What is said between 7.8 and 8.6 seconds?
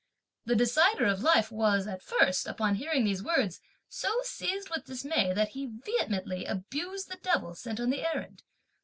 the errand.